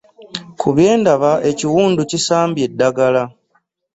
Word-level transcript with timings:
Kubyendaba 0.59 1.31
ekiwundu 1.49 2.01
kisambye 2.09 2.63
edagala. 2.69 3.23